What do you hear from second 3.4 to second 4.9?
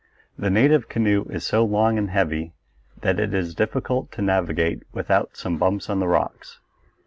difficult to navigate